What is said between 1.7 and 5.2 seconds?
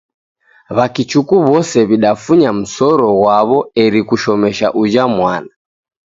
w'idafunya msoro ghwaw'o eri kushomesha uja